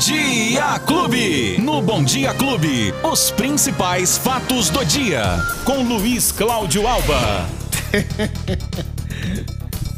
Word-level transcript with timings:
Dia 0.00 0.78
Clube. 0.86 1.58
No 1.58 1.82
Bom 1.82 2.02
Dia 2.02 2.32
Clube, 2.32 2.94
os 3.02 3.30
principais 3.30 4.16
fatos 4.16 4.70
do 4.70 4.82
dia. 4.82 5.22
Com 5.66 5.82
Luiz 5.82 6.32
Cláudio 6.32 6.88
Alba. 6.88 7.46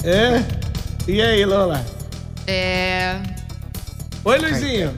É? 0.04 0.43
E 1.07 1.23
aí, 1.23 1.45
Lola? 1.45 1.86
É. 2.45 3.20
Oi, 4.25 4.38
Luizinho. 4.38 4.93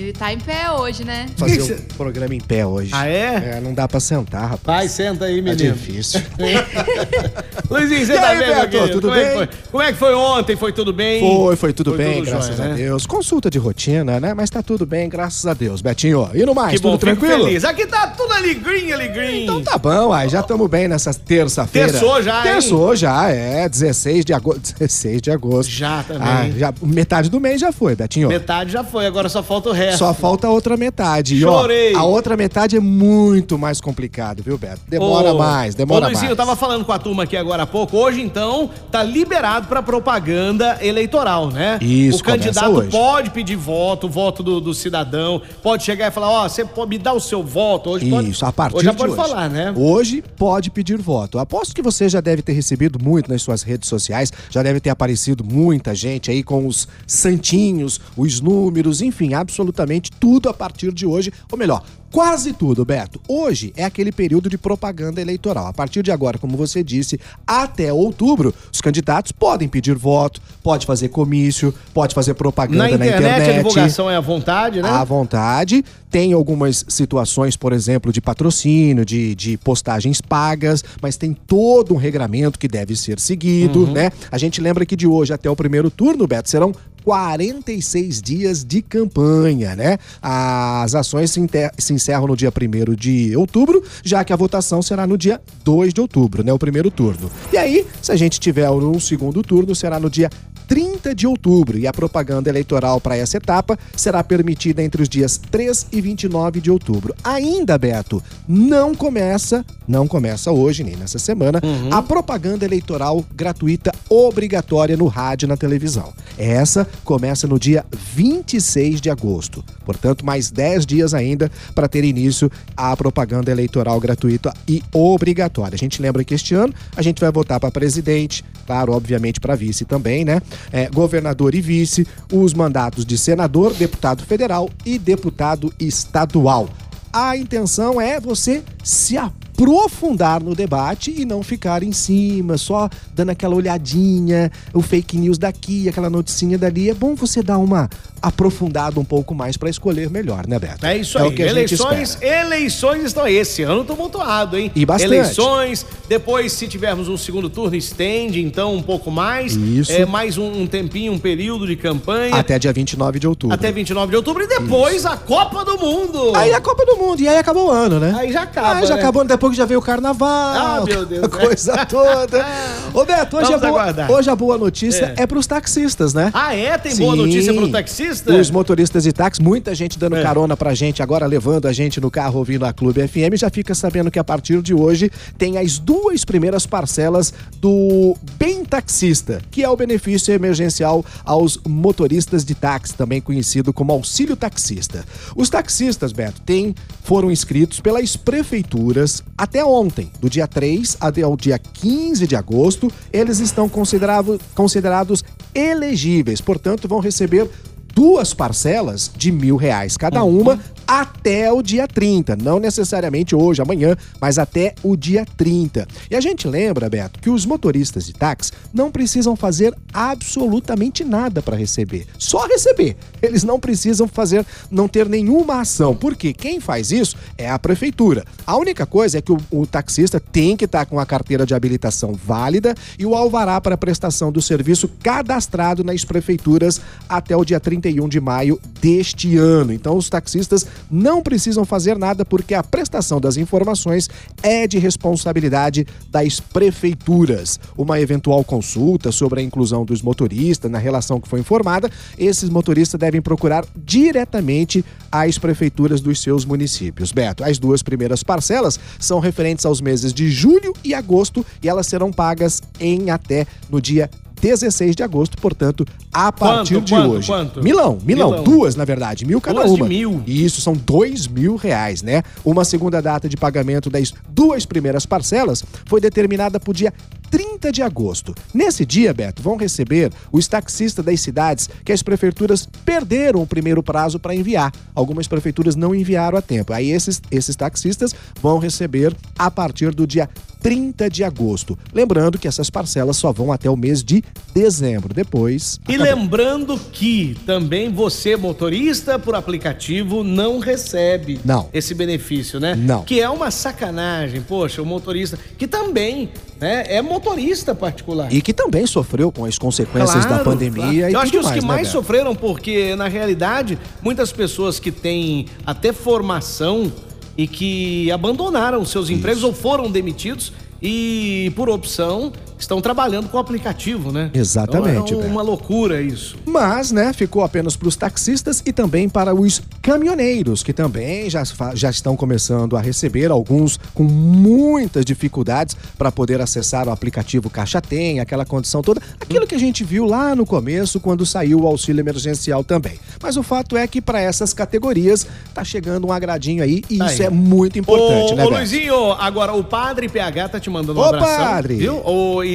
Ele 0.00 0.12
tá 0.14 0.32
em 0.32 0.38
pé 0.38 0.70
hoje, 0.72 1.04
né? 1.04 1.26
fazer 1.36 1.60
o 1.60 1.64
cê- 1.66 1.78
programa 1.96 2.34
em 2.34 2.40
pé 2.40 2.64
hoje. 2.64 2.88
Ah, 2.94 3.06
é? 3.06 3.56
É, 3.56 3.60
não 3.62 3.74
dá 3.74 3.86
pra 3.86 4.00
sentar, 4.00 4.42
rapaz. 4.48 4.60
Vai, 4.64 4.88
senta 4.88 5.26
aí, 5.26 5.42
Tá 5.42 5.50
menino. 5.50 5.74
difícil. 5.74 6.22
Luizinho, 7.70 8.06
você 8.06 8.12
E 8.14 8.16
tá 8.16 8.28
aí, 8.28 8.38
bem, 8.38 8.48
Beto, 8.48 8.88
tudo 8.92 9.08
Como 9.08 9.14
É 9.20 9.24
bem? 9.24 9.34
foi? 9.36 9.48
Como 9.70 9.82
é 9.82 9.92
que 9.92 9.98
foi 9.98 10.14
ontem? 10.14 10.56
Foi 10.56 10.72
tudo 10.72 10.92
bem? 10.92 11.20
Foi, 11.20 11.56
foi 11.56 11.72
tudo 11.72 11.92
bem, 11.92 12.18
tudo 12.20 12.30
graças 12.30 12.56
jóia, 12.56 12.68
a 12.70 12.72
né? 12.72 12.82
Deus. 12.82 13.06
Consulta 13.06 13.50
de 13.50 13.58
rotina, 13.58 14.18
né? 14.18 14.32
Mas 14.34 14.48
tá 14.50 14.62
tudo 14.62 14.86
bem, 14.86 15.08
graças 15.08 15.46
a 15.46 15.52
Deus. 15.54 15.80
Betinho, 15.82 16.30
e 16.34 16.44
no 16.46 16.54
mais, 16.54 16.72
Que 16.72 16.78
bom, 16.80 16.96
tudo 16.96 17.06
fico 17.10 17.20
tranquilo? 17.20 17.44
feliz. 17.46 17.64
Aqui 17.64 17.86
tá 17.86 18.06
tudo 18.08 18.32
alegrinho, 18.32 18.94
alegrinho. 18.94 19.42
Então 19.42 19.62
tá 19.62 19.76
bom, 19.78 20.12
aí 20.12 20.28
já 20.30 20.40
estamos 20.40 20.68
bem 20.68 20.88
nessa 20.88 21.12
terça-feira. 21.12 21.92
Terçou 21.92 22.22
já, 22.22 22.36
hein? 22.38 22.52
Terçou 22.54 22.96
já, 22.96 23.28
é. 23.30 23.68
16 23.68 24.24
de 24.24 24.32
agosto. 24.32 24.74
16 24.78 25.20
de 25.22 25.30
agosto. 25.30 25.70
Já 25.70 26.02
também. 26.02 26.22
Ah, 26.26 26.50
já, 26.56 26.74
metade 26.82 27.28
do 27.30 27.38
mês 27.38 27.60
já 27.60 27.70
foi, 27.70 27.94
Betinho. 27.94 28.28
Metade 28.28 28.72
já 28.72 28.82
foi, 28.82 29.06
agora 29.06 29.28
só 29.28 29.42
falta 29.42 29.68
o 29.68 29.72
resto. 29.72 29.89
Só 29.96 30.12
falta 30.14 30.46
a 30.46 30.50
outra 30.50 30.76
metade. 30.76 31.36
E, 31.36 31.44
ó, 31.44 31.60
Chorei. 31.62 31.94
a 31.94 32.02
outra 32.04 32.36
metade 32.36 32.76
é 32.76 32.80
muito 32.80 33.58
mais 33.58 33.80
complicado, 33.80 34.42
viu, 34.42 34.56
Beto? 34.58 34.80
Demora 34.88 35.32
Ô, 35.34 35.38
mais, 35.38 35.74
demora 35.74 36.06
Ô, 36.06 36.08
Luizinho, 36.08 36.28
mais. 36.28 36.30
eu 36.30 36.36
tava 36.36 36.56
falando 36.56 36.84
com 36.84 36.92
a 36.92 36.98
turma 36.98 37.24
aqui 37.24 37.36
agora 37.36 37.62
há 37.64 37.66
pouco. 37.66 37.96
Hoje, 37.96 38.20
então, 38.20 38.70
tá 38.90 39.02
liberado 39.02 39.66
pra 39.68 39.82
propaganda 39.82 40.78
eleitoral, 40.80 41.50
né? 41.50 41.78
Isso, 41.80 42.20
O 42.20 42.24
candidato 42.24 42.70
hoje. 42.70 42.90
pode 42.90 43.30
pedir 43.30 43.56
voto, 43.56 44.06
o 44.06 44.10
voto 44.10 44.42
do, 44.42 44.60
do 44.60 44.72
cidadão. 44.74 45.40
Pode 45.62 45.82
chegar 45.82 46.08
e 46.08 46.10
falar, 46.10 46.30
ó, 46.30 46.48
você 46.48 46.64
pode 46.64 46.90
me 46.90 46.98
dar 46.98 47.12
o 47.14 47.20
seu 47.20 47.42
voto. 47.42 47.90
Hoje 47.90 48.08
pode. 48.08 48.30
Isso, 48.30 48.44
a 48.46 48.52
partir 48.52 48.76
hoje 48.76 48.84
já 48.86 48.92
de 48.92 48.96
pode 48.98 49.12
hoje. 49.12 49.20
falar, 49.20 49.48
né? 49.48 49.72
Hoje 49.76 50.22
pode 50.36 50.70
pedir 50.70 50.98
voto. 50.98 51.38
Aposto 51.38 51.74
que 51.74 51.82
você 51.82 52.08
já 52.08 52.20
deve 52.20 52.42
ter 52.42 52.52
recebido 52.52 52.98
muito 53.02 53.30
nas 53.30 53.42
suas 53.42 53.62
redes 53.62 53.88
sociais, 53.88 54.32
já 54.50 54.62
deve 54.62 54.80
ter 54.80 54.90
aparecido 54.90 55.42
muita 55.44 55.94
gente 55.94 56.30
aí 56.30 56.42
com 56.42 56.66
os 56.66 56.86
santinhos, 57.06 58.00
os 58.16 58.40
números, 58.40 59.00
enfim, 59.02 59.34
absolutamente 59.34 59.79
tudo 60.12 60.48
a 60.48 60.54
partir 60.54 60.92
de 60.92 61.06
hoje, 61.06 61.32
ou 61.50 61.58
melhor, 61.58 61.82
quase 62.12 62.52
tudo, 62.52 62.84
Beto. 62.84 63.20
Hoje 63.28 63.72
é 63.76 63.84
aquele 63.84 64.10
período 64.12 64.48
de 64.48 64.58
propaganda 64.58 65.20
eleitoral. 65.20 65.66
A 65.66 65.72
partir 65.72 66.02
de 66.02 66.10
agora, 66.10 66.38
como 66.38 66.56
você 66.56 66.82
disse, 66.82 67.18
até 67.46 67.92
outubro, 67.92 68.54
os 68.72 68.80
candidatos 68.80 69.32
podem 69.32 69.68
pedir 69.68 69.94
voto, 69.94 70.40
pode 70.62 70.86
fazer 70.86 71.08
comício, 71.08 71.72
pode 71.94 72.14
fazer 72.14 72.34
propaganda 72.34 72.84
Na 72.84 72.98
na 72.98 73.06
internet, 73.06 73.20
internet. 73.20 73.50
a 73.50 73.56
divulgação 73.58 74.10
é 74.10 74.16
à 74.16 74.20
vontade, 74.20 74.82
né? 74.82 74.88
À 74.88 75.04
vontade. 75.04 75.84
Tem 76.10 76.32
algumas 76.32 76.84
situações, 76.88 77.56
por 77.56 77.72
exemplo, 77.72 78.12
de 78.12 78.20
patrocínio, 78.20 79.04
de, 79.04 79.34
de 79.36 79.56
postagens 79.56 80.20
pagas, 80.20 80.82
mas 81.00 81.16
tem 81.16 81.32
todo 81.32 81.94
um 81.94 81.96
regramento 81.96 82.58
que 82.58 82.66
deve 82.66 82.96
ser 82.96 83.20
seguido, 83.20 83.84
Uhum. 83.84 83.92
né? 83.92 84.10
A 84.30 84.36
gente 84.36 84.60
lembra 84.60 84.84
que 84.84 84.96
de 84.96 85.06
hoje 85.06 85.32
até 85.32 85.48
o 85.48 85.54
primeiro 85.54 85.88
turno, 85.90 86.26
Beto, 86.26 86.50
serão 86.50 86.72
46 87.04 88.20
dias 88.20 88.64
de 88.64 88.82
campanha, 88.82 89.74
né? 89.76 89.98
As 90.20 90.94
ações 90.94 91.30
se, 91.30 91.40
enter- 91.40 91.70
se 91.78 91.92
encerram 92.00 92.26
no 92.26 92.36
dia 92.36 92.50
1 92.50 92.94
de 92.94 93.36
outubro, 93.36 93.84
já 94.02 94.24
que 94.24 94.32
a 94.32 94.36
votação 94.36 94.80
será 94.80 95.06
no 95.06 95.18
dia 95.18 95.40
2 95.62 95.92
de 95.92 96.00
outubro, 96.00 96.42
né? 96.42 96.52
O 96.52 96.58
primeiro 96.58 96.90
turno. 96.90 97.30
E 97.52 97.58
aí, 97.58 97.86
se 98.00 98.10
a 98.10 98.16
gente 98.16 98.40
tiver 98.40 98.68
um 98.70 98.98
segundo 98.98 99.42
turno, 99.42 99.74
será 99.74 100.00
no 100.00 100.08
dia 100.08 100.30
30 100.70 101.16
de 101.16 101.26
outubro 101.26 101.76
e 101.76 101.84
a 101.88 101.92
propaganda 101.92 102.48
eleitoral 102.48 103.00
para 103.00 103.16
essa 103.16 103.36
etapa 103.36 103.76
será 103.96 104.22
permitida 104.22 104.80
entre 104.80 105.02
os 105.02 105.08
dias 105.08 105.36
3 105.36 105.88
e 105.90 106.00
29 106.00 106.60
de 106.60 106.70
outubro. 106.70 107.12
Ainda, 107.24 107.76
Beto, 107.76 108.22
não 108.46 108.94
começa, 108.94 109.66
não 109.88 110.06
começa 110.06 110.52
hoje 110.52 110.84
nem 110.84 110.94
nessa 110.94 111.18
semana, 111.18 111.60
a 111.90 112.00
propaganda 112.00 112.64
eleitoral 112.64 113.24
gratuita 113.34 113.92
obrigatória 114.08 114.96
no 114.96 115.08
rádio 115.08 115.46
e 115.46 115.48
na 115.48 115.56
televisão. 115.56 116.12
Essa 116.38 116.86
começa 117.02 117.48
no 117.48 117.58
dia 117.58 117.84
26 118.14 119.00
de 119.00 119.10
agosto. 119.10 119.64
Portanto, 119.84 120.24
mais 120.24 120.52
10 120.52 120.86
dias 120.86 121.14
ainda 121.14 121.50
para 121.74 121.88
ter 121.88 122.04
início 122.04 122.48
a 122.76 122.96
propaganda 122.96 123.50
eleitoral 123.50 123.98
gratuita 123.98 124.54
e 124.68 124.84
obrigatória. 124.92 125.74
A 125.74 125.78
gente 125.78 126.00
lembra 126.00 126.22
que 126.22 126.32
este 126.32 126.54
ano 126.54 126.72
a 126.94 127.02
gente 127.02 127.20
vai 127.20 127.32
votar 127.32 127.58
para 127.58 127.72
presidente, 127.72 128.44
claro, 128.64 128.92
obviamente 128.92 129.40
para 129.40 129.56
vice 129.56 129.84
também, 129.84 130.24
né? 130.24 130.40
É, 130.72 130.88
governador 130.88 131.54
e 131.54 131.60
vice, 131.60 132.06
os 132.32 132.54
mandatos 132.54 133.04
de 133.04 133.16
senador, 133.16 133.72
deputado 133.74 134.24
federal 134.24 134.68
e 134.84 134.98
deputado 134.98 135.72
estadual. 135.78 136.68
A 137.12 137.36
intenção 137.36 138.00
é 138.00 138.20
você 138.20 138.62
se 138.84 139.16
aprofundar 139.64 140.42
no 140.42 140.54
debate 140.54 141.14
e 141.14 141.24
não 141.26 141.42
ficar 141.42 141.82
em 141.82 141.92
cima, 141.92 142.56
só 142.56 142.88
dando 143.14 143.30
aquela 143.30 143.54
olhadinha, 143.54 144.50
o 144.72 144.80
fake 144.80 145.18
news 145.18 145.36
daqui, 145.36 145.88
aquela 145.88 146.08
noticinha 146.08 146.56
dali. 146.56 146.88
É 146.88 146.94
bom 146.94 147.14
você 147.14 147.42
dar 147.42 147.58
uma 147.58 147.88
aprofundada 148.22 148.98
um 149.00 149.04
pouco 149.04 149.34
mais 149.34 149.56
para 149.56 149.68
escolher 149.70 150.10
melhor, 150.10 150.46
né, 150.46 150.58
Beto? 150.58 150.84
É 150.84 150.96
isso 150.96 151.18
É 151.18 151.22
aí. 151.22 151.40
eleições, 151.40 152.18
eleições 152.20 153.04
estão 153.04 153.24
aí. 153.24 153.40
Esse 153.40 153.62
ano 153.62 153.84
tumultuado, 153.84 154.58
hein? 154.58 154.70
E 154.74 154.84
bastante. 154.84 155.14
Eleições, 155.14 155.86
depois, 156.08 156.52
se 156.52 156.66
tivermos 156.68 157.08
um 157.08 157.16
segundo 157.16 157.48
turno, 157.48 157.74
estende, 157.76 158.42
então, 158.42 158.74
um 158.74 158.82
pouco 158.82 159.10
mais. 159.10 159.54
Isso. 159.56 159.92
É, 159.92 160.04
mais 160.04 160.36
um, 160.36 160.62
um 160.62 160.66
tempinho, 160.66 161.12
um 161.12 161.18
período 161.18 161.66
de 161.66 161.76
campanha. 161.76 162.34
Até 162.34 162.58
dia 162.58 162.72
29 162.72 163.18
de 163.18 163.26
outubro. 163.26 163.54
até 163.54 163.72
29 163.72 164.10
de 164.10 164.16
outubro. 164.16 164.42
E 164.42 164.46
depois 164.46 165.06
a 165.06 165.16
Copa 165.16 165.64
do 165.64 165.78
Mundo. 165.78 166.32
Aí 166.34 166.52
a 166.52 166.60
Copa 166.60 166.84
do 166.84 166.96
Mundo, 166.96 167.20
e 167.22 167.28
aí 167.28 167.38
acabou 167.38 167.68
o 167.68 167.70
ano, 167.70 167.98
né? 167.98 168.14
Aí 168.18 168.32
já 168.32 168.42
acaba, 168.42 168.74
Aí 168.76 168.86
já 168.86 168.96
né? 168.96 169.00
acabou, 169.00 169.24
depois 169.24 169.49
já 169.54 169.64
veio 169.64 169.80
o 169.80 169.82
carnaval. 169.82 170.28
Ah, 170.28 170.84
meu 170.84 171.04
Deus, 171.06 171.24
A 171.24 171.28
né? 171.28 171.44
coisa 171.44 171.86
toda. 171.86 172.46
Ô, 172.94 173.04
Beto, 173.04 173.36
hoje, 173.36 173.52
a 173.54 173.58
boa, 173.58 173.68
aguardar. 173.70 174.10
hoje 174.10 174.30
a 174.30 174.36
boa 174.36 174.58
notícia 174.58 175.14
É. 175.16 175.22
é, 175.22 175.26
pros 175.26 175.46
taxistas, 175.46 176.12
né? 176.14 176.30
Ah, 176.34 176.54
é? 176.54 176.76
Tem 176.78 176.96
boa 176.96 177.12
Sim. 177.14 177.22
notícia 177.22 177.54
pro 177.54 177.68
taxista? 177.70 178.34
Os 178.34 178.50
motoristas 178.50 179.04
de 179.04 179.12
táxi, 179.12 179.42
muita 179.42 179.74
gente 179.74 179.98
dando 179.98 180.16
É. 180.16 180.22
carona 180.22 180.56
pra 180.56 180.74
gente, 180.74 181.02
agora 181.02 181.26
levando 181.26 181.66
a 181.66 181.72
gente 181.72 182.00
no 182.00 182.10
carro 182.10 182.38
ouvindo 182.38 182.64
a 182.64 182.72
Clube 182.72 183.06
FM, 183.06 183.36
já 183.36 183.48
fica 183.50 183.74
sabendo 183.74 184.10
que 184.10 184.18
a 184.18 184.24
partir 184.24 184.60
de 184.62 184.74
hoje 184.74 185.10
tem 185.38 185.58
as 185.58 185.78
duas 185.78 186.24
primeiras 186.24 186.66
parcelas 186.66 187.32
do 187.60 188.16
Bem 188.38 188.64
Taxista, 188.64 189.40
que 189.50 189.62
é 189.62 189.68
o 189.68 189.76
benefício 189.76 190.32
emergencial 190.34 191.04
aos 191.24 191.58
motoristas 191.66 192.44
de 192.44 192.54
táxi, 192.54 192.94
também 192.94 193.20
conhecido 193.20 193.72
como 193.72 193.92
auxílio 193.92 194.36
taxista. 194.36 195.04
Os 195.36 195.48
taxistas, 195.48 196.12
Beto, 196.12 196.40
têm, 196.42 196.74
foram 197.04 197.30
inscritos 197.30 197.80
pelas 197.80 198.16
prefeituras 198.16 199.22
até 199.40 199.64
ontem, 199.64 200.12
do 200.20 200.28
dia 200.28 200.46
3 200.46 200.98
até 201.00 201.26
o 201.26 201.34
dia 201.34 201.58
15 201.58 202.26
de 202.26 202.36
agosto, 202.36 202.92
eles 203.10 203.40
estão 203.40 203.70
considerado- 203.70 204.38
considerados 204.54 205.24
elegíveis, 205.54 206.42
portanto, 206.42 206.86
vão 206.86 207.00
receber 207.00 207.48
duas 207.94 208.34
parcelas 208.34 209.10
de 209.16 209.32
mil 209.32 209.56
reais 209.56 209.96
cada 209.96 210.22
uma 210.24 210.60
até 210.90 211.52
o 211.52 211.62
dia 211.62 211.86
30. 211.86 212.34
Não 212.34 212.58
necessariamente 212.58 213.32
hoje, 213.32 213.62
amanhã, 213.62 213.96
mas 214.20 214.40
até 214.40 214.74
o 214.82 214.96
dia 214.96 215.24
30. 215.36 215.86
E 216.10 216.16
a 216.16 216.20
gente 216.20 216.48
lembra, 216.48 216.90
Beto, 216.90 217.20
que 217.20 217.30
os 217.30 217.46
motoristas 217.46 218.06
de 218.06 218.12
táxi 218.12 218.50
não 218.74 218.90
precisam 218.90 219.36
fazer 219.36 219.72
absolutamente 219.94 221.04
nada 221.04 221.40
para 221.40 221.56
receber. 221.56 222.08
Só 222.18 222.44
receber. 222.44 222.96
Eles 223.22 223.44
não 223.44 223.60
precisam 223.60 224.08
fazer, 224.08 224.44
não 224.68 224.88
ter 224.88 225.08
nenhuma 225.08 225.60
ação. 225.60 225.94
Porque 225.94 226.32
quem 226.32 226.58
faz 226.58 226.90
isso 226.90 227.14
é 227.38 227.48
a 227.48 227.56
prefeitura. 227.56 228.24
A 228.44 228.56
única 228.56 228.84
coisa 228.84 229.18
é 229.18 229.22
que 229.22 229.30
o, 229.30 229.38
o 229.52 229.64
taxista 229.68 230.18
tem 230.18 230.56
que 230.56 230.64
estar 230.64 230.86
com 230.86 230.98
a 230.98 231.06
carteira 231.06 231.46
de 231.46 231.54
habilitação 231.54 232.14
válida 232.14 232.74
e 232.98 233.06
o 233.06 233.14
alvará 233.14 233.60
para 233.60 233.78
prestação 233.78 234.32
do 234.32 234.42
serviço 234.42 234.90
cadastrado 235.00 235.84
nas 235.84 236.04
prefeituras 236.04 236.80
até 237.08 237.36
o 237.36 237.44
dia 237.44 237.60
31 237.60 238.08
de 238.08 238.20
maio 238.20 238.60
deste 238.80 239.36
ano. 239.36 239.72
Então, 239.72 239.96
os 239.96 240.10
taxistas 240.10 240.66
não 240.90 241.22
precisam 241.22 241.64
fazer 241.64 241.98
nada 241.98 242.24
porque 242.24 242.54
a 242.54 242.62
prestação 242.62 243.20
das 243.20 243.36
informações 243.36 244.08
é 244.42 244.66
de 244.66 244.78
responsabilidade 244.78 245.86
das 246.10 246.40
prefeituras. 246.40 247.58
Uma 247.76 248.00
eventual 248.00 248.44
consulta 248.44 249.10
sobre 249.10 249.40
a 249.40 249.42
inclusão 249.42 249.84
dos 249.84 250.02
motoristas 250.02 250.70
na 250.70 250.78
relação 250.78 251.20
que 251.20 251.28
foi 251.28 251.40
informada, 251.40 251.90
esses 252.18 252.48
motoristas 252.48 252.98
devem 252.98 253.20
procurar 253.20 253.64
diretamente 253.76 254.84
as 255.10 255.38
prefeituras 255.38 256.00
dos 256.00 256.20
seus 256.20 256.44
municípios. 256.44 257.12
Beto, 257.12 257.42
as 257.42 257.58
duas 257.58 257.82
primeiras 257.82 258.22
parcelas 258.22 258.78
são 258.98 259.18
referentes 259.18 259.64
aos 259.64 259.80
meses 259.80 260.12
de 260.12 260.30
julho 260.30 260.72
e 260.84 260.94
agosto 260.94 261.44
e 261.62 261.68
elas 261.68 261.86
serão 261.86 262.12
pagas 262.12 262.62
em 262.78 263.10
até 263.10 263.46
no 263.68 263.80
dia 263.80 264.08
16 264.40 264.96
de 264.96 265.02
agosto, 265.02 265.36
portanto, 265.38 265.86
a 266.12 266.32
partir 266.32 266.74
Quanto, 266.74 266.84
de 266.86 266.94
quanto, 266.94 267.10
hoje. 267.10 267.26
quanto? 267.26 267.62
Milão, 267.62 267.98
milão, 268.04 268.30
Milão. 268.30 268.44
duas 268.44 268.74
na 268.74 268.84
verdade, 268.84 269.24
mil 269.24 269.40
cada 269.40 269.60
Duas 269.60 269.74
de 269.74 269.82
uma. 269.82 269.88
mil? 269.88 270.22
E 270.26 270.44
isso 270.44 270.60
são 270.60 270.74
dois 270.74 271.26
mil 271.26 271.56
reais, 271.56 272.02
né? 272.02 272.22
Uma 272.44 272.64
segunda 272.64 273.00
data 273.00 273.28
de 273.28 273.36
pagamento 273.36 273.90
das 273.90 274.12
duas 274.28 274.64
primeiras 274.64 275.04
parcelas 275.06 275.64
foi 275.86 276.00
determinada 276.00 276.58
para 276.58 276.70
o 276.70 276.74
dia 276.74 276.92
30 277.30 277.70
de 277.70 277.80
agosto. 277.80 278.34
Nesse 278.52 278.84
dia, 278.84 279.14
Beto, 279.14 279.40
vão 279.40 279.56
receber 279.56 280.10
os 280.32 280.48
taxistas 280.48 281.04
das 281.04 281.20
cidades 281.20 281.70
que 281.84 281.92
as 281.92 282.02
prefeituras 282.02 282.68
perderam 282.84 283.40
o 283.40 283.46
primeiro 283.46 283.82
prazo 283.82 284.18
para 284.18 284.34
enviar. 284.34 284.72
Algumas 284.94 285.28
prefeituras 285.28 285.76
não 285.76 285.94
enviaram 285.94 286.36
a 286.36 286.42
tempo. 286.42 286.72
Aí 286.72 286.90
esses, 286.90 287.22
esses 287.30 287.54
taxistas 287.54 288.12
vão 288.42 288.58
receber 288.58 289.14
a 289.38 289.48
partir 289.50 289.94
do 289.94 290.06
dia 290.06 290.28
30 290.60 291.08
de 291.08 291.24
agosto. 291.24 291.78
Lembrando 291.92 292.38
que 292.38 292.46
essas 292.46 292.70
parcelas 292.70 293.16
só 293.16 293.32
vão 293.32 293.52
até 293.52 293.68
o 293.70 293.76
mês 293.76 294.02
de 294.02 294.22
dezembro. 294.54 295.14
Depois. 295.14 295.80
E 295.88 295.94
acabou. 295.94 296.14
lembrando 296.14 296.78
que 296.92 297.36
também 297.46 297.90
você, 297.92 298.36
motorista 298.36 299.18
por 299.18 299.34
aplicativo, 299.34 300.22
não 300.22 300.58
recebe 300.58 301.40
Não. 301.44 301.68
esse 301.72 301.94
benefício, 301.94 302.60
né? 302.60 302.74
Não. 302.74 303.02
Que 303.02 303.20
é 303.20 303.28
uma 303.28 303.50
sacanagem. 303.50 304.42
Poxa, 304.42 304.82
o 304.82 304.86
motorista, 304.86 305.38
que 305.58 305.66
também 305.66 306.30
né, 306.60 306.84
é 306.88 307.00
motorista 307.00 307.74
particular. 307.74 308.32
E 308.32 308.42
que 308.42 308.52
também 308.52 308.86
sofreu 308.86 309.32
com 309.32 309.44
as 309.44 309.58
consequências 309.58 310.26
da 310.26 310.40
pandemia 310.40 310.82
claro. 310.82 311.10
e 311.10 311.12
Eu 311.14 311.20
acho 311.20 311.32
que 311.32 311.38
os 311.38 311.50
que 311.50 311.60
né, 311.60 311.66
mais 311.66 311.88
Beto? 311.88 311.92
sofreram, 311.92 312.34
porque 312.34 312.94
na 312.96 313.08
realidade, 313.08 313.78
muitas 314.02 314.30
pessoas 314.30 314.78
que 314.78 314.92
têm 314.92 315.46
até 315.64 315.92
formação 315.92 316.92
e 317.40 317.46
que 317.46 318.12
abandonaram 318.12 318.84
seus 318.84 319.08
empregos 319.08 319.42
ou 319.42 319.54
foram 319.54 319.90
demitidos 319.90 320.52
e, 320.82 321.50
por 321.56 321.70
opção, 321.70 322.30
estão 322.64 322.80
trabalhando 322.80 323.28
com 323.28 323.36
o 323.36 323.40
aplicativo, 323.40 324.12
né? 324.12 324.30
Exatamente, 324.34 325.14
Então 325.14 325.22
é 325.22 325.30
uma 325.30 325.42
loucura 325.42 326.00
isso. 326.00 326.36
Mas, 326.46 326.90
né, 326.92 327.12
ficou 327.12 327.42
apenas 327.42 327.76
para 327.76 327.88
os 327.88 327.96
taxistas 327.96 328.62
e 328.64 328.72
também 328.72 329.08
para 329.08 329.34
os 329.34 329.62
caminhoneiros, 329.82 330.62
que 330.62 330.72
também 330.72 331.28
já, 331.28 331.42
já 331.74 331.90
estão 331.90 332.16
começando 332.16 332.76
a 332.76 332.80
receber, 332.80 333.30
alguns 333.30 333.78
com 333.94 334.04
muitas 334.04 335.04
dificuldades 335.04 335.76
para 335.98 336.10
poder 336.12 336.40
acessar 336.40 336.88
o 336.88 336.90
aplicativo 336.90 337.50
Caixa 337.50 337.80
Tem, 337.80 338.20
aquela 338.20 338.44
condição 338.44 338.82
toda, 338.82 339.00
aquilo 339.20 339.46
que 339.46 339.54
a 339.54 339.58
gente 339.58 339.84
viu 339.84 340.04
lá 340.06 340.34
no 340.34 340.46
começo, 340.46 341.00
quando 341.00 341.24
saiu 341.26 341.60
o 341.60 341.66
auxílio 341.66 342.00
emergencial 342.00 342.62
também. 342.64 342.98
Mas 343.22 343.36
o 343.36 343.42
fato 343.42 343.76
é 343.76 343.86
que 343.86 344.00
para 344.00 344.20
essas 344.20 344.52
categorias 344.52 345.26
tá 345.54 345.64
chegando 345.64 346.06
um 346.06 346.12
agradinho 346.12 346.62
aí 346.62 346.82
e 346.88 346.98
Tá 346.98 347.06
isso 347.06 347.22
aí. 347.22 347.26
é 347.28 347.30
muito 347.30 347.78
importante, 347.78 348.32
ô, 348.32 348.36
né, 348.36 348.44
ô 348.44 348.48
Beto? 348.48 348.58
Luizinho, 348.58 349.12
agora 349.12 349.52
o 349.52 349.64
padre 349.64 350.08
PH 350.08 350.48
tá 350.50 350.60
te 350.60 350.68
mandando 350.70 351.00
um 351.00 351.02
Ô, 351.02 351.06
abração. 351.06 351.36
padre! 351.44 351.74
Viu? 351.76 352.00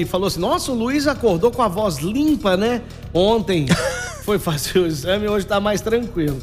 E 0.02 0.06
falou 0.06 0.28
assim: 0.28 0.40
nossa, 0.40 0.72
o 0.72 0.76
Luiz 0.76 1.08
acordou 1.08 1.52
com 1.52 1.62
a 1.62 1.68
voz 1.68 1.98
limpa, 1.98 2.56
né? 2.58 2.82
Ontem 3.14 3.66
foi 4.24 4.40
fazer 4.40 4.80
o 4.80 4.86
exame, 4.86 5.28
hoje 5.28 5.46
tá 5.46 5.60
mais 5.60 5.82
tranquilo. 5.82 6.38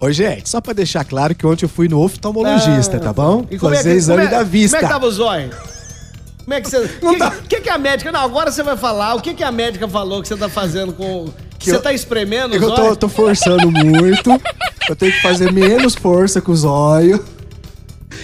Ô, 0.00 0.10
gente, 0.10 0.48
só 0.48 0.60
para 0.60 0.72
deixar 0.72 1.04
claro 1.04 1.34
que 1.34 1.46
ontem 1.46 1.64
eu 1.64 1.68
fui 1.68 1.88
no 1.88 2.00
oftalmologista, 2.02 2.96
Ah, 2.96 3.00
tá 3.00 3.12
bom? 3.12 3.46
E 3.50 3.56
como 3.58 3.72
é 3.72 3.76
Fazer 3.76 3.90
que, 3.92 3.96
exame 3.96 4.24
é- 4.24 4.28
da 4.28 4.42
vista. 4.42 4.76
Como 4.78 4.84
é 4.84 4.88
que 4.88 4.92
tava 4.94 5.06
o 5.06 5.10
zóio? 5.12 5.50
Como 6.44 6.54
é 6.54 6.60
que 6.60 6.68
você. 6.68 6.90
Não 7.00 7.12
que, 7.12 7.18
tá- 7.18 7.30
que 7.48 7.60
que 7.60 7.70
a 7.70 7.78
médica. 7.78 8.10
Não, 8.10 8.20
agora 8.20 8.50
você 8.50 8.62
vai 8.64 8.76
falar. 8.76 9.14
O 9.14 9.20
que, 9.20 9.32
que 9.32 9.44
a 9.44 9.52
médica 9.52 9.86
falou 9.88 10.20
que 10.20 10.26
você 10.28 10.36
tá 10.36 10.48
fazendo 10.48 10.92
com. 10.92 11.26
Que 11.56 11.66
você 11.70 11.76
eu- 11.76 11.82
tá 11.82 11.92
espremendo 11.92 12.52
o 12.52 12.56
Eu 12.56 12.68
tô, 12.70 12.76
zóio? 12.76 12.96
tô 12.96 13.08
forçando 13.08 13.70
muito. 13.70 14.30
Eu 14.88 14.96
tenho 14.96 15.12
que 15.12 15.22
fazer 15.22 15.52
menos 15.52 15.94
força 15.94 16.40
com 16.40 16.50
os 16.50 16.64
olhos. 16.64 17.20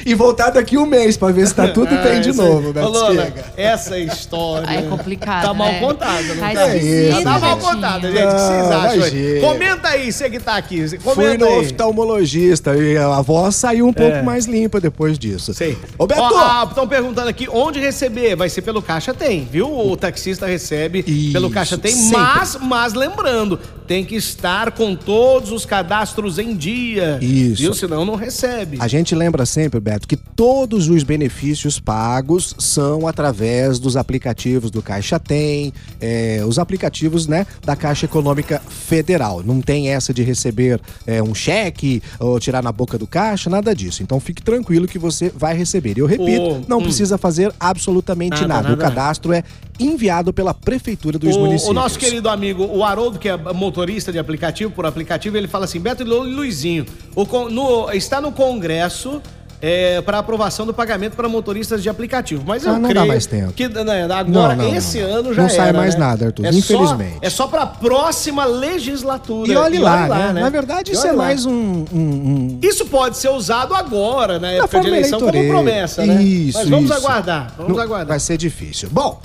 E 0.08 0.14
voltar 0.14 0.50
daqui 0.50 0.78
um 0.78 0.87
mês 0.87 1.16
pra 1.19 1.31
ver 1.31 1.46
se 1.46 1.55
tá 1.55 1.69
tudo 1.69 1.90
bem 2.02 2.20
de 2.20 2.28
Ah, 2.28 2.31
isso 2.31 2.43
aí. 2.43 2.49
novo, 2.49 2.72
Beto 2.72 2.87
Ô, 2.87 2.90
Lola, 2.90 3.14
Espiga. 3.26 3.44
essa 3.56 3.99
história. 3.99 4.66
Ah, 4.69 4.75
é 4.75 4.82
complicado, 4.82 5.43
Tá 5.46 5.52
mal 5.55 5.69
né? 5.69 5.81
contada, 5.81 6.22
não 6.22 6.37
Tá 6.37 6.50
tá? 6.55 6.76
esquisito, 6.76 7.22
Tá 7.25 7.38
mal 7.38 7.56
contada, 7.58 8.10
gente. 8.10 8.22
O 8.25 8.26
que 8.26 8.32
vocês 8.32 8.70
Ah, 8.70 8.76
acham? 8.78 8.90
aí? 8.90 8.96
imagina. 8.96 9.40
Comenta 9.40 9.88
aí, 9.88 10.12
você 10.12 10.31
que 10.31 10.40
tá 10.40 10.56
aqui. 10.56 10.88
Fui 10.88 10.99
Comenta 10.99 11.44
no 11.44 11.50
aí. 11.50 11.58
oftalmologista 11.66 12.75
e 12.76 12.96
a 12.96 13.20
voz 13.20 13.55
saiu 13.56 13.87
um 13.87 13.93
pouco 13.93 14.16
É. 14.16 14.22
mais 14.22 14.46
limpa 14.46 14.81
depois 14.81 15.19
disso. 15.19 15.52
Sei. 15.52 15.76
Ô, 15.99 16.06
Beto! 16.06 16.22
Estão 16.69 16.88
perguntando 16.88 17.28
aqui 17.28 17.46
onde 17.50 17.78
receber. 17.78 18.34
Vai 18.37 18.49
ser 18.49 18.62
pelo 18.62 18.81
Caixa 18.81 19.12
Tem, 19.12 19.44
viu? 19.50 19.69
O 19.70 19.96
taxista 19.96 20.46
recebe 20.46 21.05
Isso, 21.06 21.32
pelo 21.32 21.50
Caixa 21.50 21.76
Tem, 21.76 21.93
sempre. 21.93 22.16
mas, 22.16 22.56
mas 22.60 22.93
lembrando, 22.94 23.58
tem 23.88 24.05
que 24.05 24.14
estar 24.14 24.73
com 24.73 24.94
todos 24.94 25.50
os 25.50 25.64
cadastros 25.64 26.38
em 26.38 26.55
dia. 26.55 27.19
Isso. 27.23 27.62
Viu? 27.62 27.75
Senão 27.75 28.05
não 28.05 28.17
recebe. 28.17 28.76
A 28.81 28.87
gente 28.87 29.14
lembra 29.14 29.46
sempre, 29.46 29.81
Beto, 29.81 30.06
que 30.06 30.17
todos 30.17 30.88
os 30.88 31.02
benefícios 31.02 31.81
pagos 31.81 32.55
são 32.58 33.08
através 33.08 33.79
dos 33.79 33.96
aplicativos 33.96 34.70
do 34.70 34.82
Caixa 34.82 35.19
Tem, 35.19 35.73
é, 36.00 36.43
os 36.46 36.58
aplicativos 36.58 37.26
né, 37.26 37.46
da 37.64 37.75
Caixa 37.75 38.05
Econômica 38.05 38.61
Federal. 38.69 39.43
Não 39.43 39.62
tem 39.62 39.88
essa 39.88 40.12
de 40.12 40.23
receber 40.23 40.79
é, 41.06 41.23
um 41.23 41.34
cheque 41.34 42.02
ou 42.20 42.38
tirar 42.38 42.62
na 42.62 42.70
boca 42.70 42.99
do 42.99 43.06
caixa, 43.06 43.49
nada 43.49 43.75
disso. 43.75 44.02
Então 44.02 44.20
fique 44.20 44.43
tranquilo 44.43 44.87
que 44.87 44.99
você 44.99 45.32
vai 45.34 45.56
receber. 45.56 45.96
E 45.96 46.00
eu 46.00 46.06
repito, 46.06 46.43
Ô, 46.43 46.61
não 46.69 46.79
hum. 46.79 46.82
precisa 46.82 47.17
fazer 47.17 47.55
absolutamente 47.58 48.43
Nada, 48.43 48.49
nada. 48.49 48.69
nada, 48.69 48.75
O 48.75 48.76
cadastro 48.76 49.32
é 49.32 49.43
enviado 49.78 50.32
pela 50.32 50.52
Prefeitura 50.54 51.19
dos 51.19 51.36
O, 51.36 51.40
municípios. 51.40 51.69
o 51.70 51.72
nosso 51.72 51.98
querido 51.98 52.28
amigo, 52.28 52.64
o 52.64 52.84
Haroldo, 52.84 53.19
que 53.19 53.28
é 53.28 53.36
motorista 53.36 54.10
de 54.12 54.19
aplicativo 54.19 54.70
por 54.72 54.84
aplicativo, 54.86 55.36
ele 55.36 55.48
fala 55.48 55.64
assim: 55.66 55.80
Beto 55.80 56.02
e 56.02 56.06
Lu- 56.06 56.22
Luizinho, 56.22 56.84
o 57.14 57.25
no- 57.48 57.90
está 57.92 58.20
no 58.20 58.32
Congresso. 58.32 59.20
é, 59.60 60.00
para 60.02 60.19
aprovação 60.20 60.64
do 60.64 60.72
pagamento 60.72 61.16
para 61.16 61.28
motoristas 61.28 61.82
de 61.82 61.88
aplicativo. 61.88 62.44
Mas 62.46 62.64
eu 62.64 62.75
Ah, 62.75 62.78
não 62.78 62.92
dá 62.94 63.04
mais 63.04 63.26
tempo. 63.26 63.52
que 63.52 63.66
né, 63.66 64.04
agora, 64.04 64.54
Não, 64.54 64.64
não, 64.64 64.72
esse 64.76 65.00
não, 65.00 65.12
ano 65.16 65.34
já 65.34 65.42
Não 65.42 65.48
sai 65.50 65.70
era, 65.70 65.78
mais 65.78 65.94
né? 65.94 65.98
nada, 66.00 66.26
Arthur, 66.26 66.44
É 66.46 66.52
só- 66.52 66.58
infelizmente. 66.58 67.19
é 67.22 67.28
só 67.28 67.48
para 67.48 67.62
a 67.62 67.66
próxima 67.66 68.44
legislatura. 68.44 69.50
E 69.50 69.56
olhe 69.56 69.78
lá, 69.81 70.06
né? 70.06 70.32
né? 70.34 70.40
Na 70.42 70.48
verdade, 70.48 70.92
isso 70.92 71.04
é 71.04 71.10
lá. 71.10 71.24
mais 71.24 71.44
um- 71.44 71.52
um- 71.92 71.98
um, 71.98 72.58
Isso 72.62 72.86
pode 72.86 73.19
ser 73.19 73.31
usado 73.31 73.74
agora, 73.74 74.34
na 74.34 74.46
Na 74.46 74.52
época 74.52 74.66
de 74.66 74.70
forma 74.74 74.88
eleição, 74.96 75.19
como 75.19 75.48
promessa, 75.48 76.06
né? 76.06 76.22
Isso, 76.22 76.58
Mas 76.58 76.69
vamos 76.69 76.84
isso. 76.92 76.94
aguardar, 77.00 77.52
vamos 77.58 77.78
aguardar. 77.81 78.06
Vai 78.06 78.20
ser 78.20 78.36
difícil. 78.36 78.88
Bom, 78.92 79.20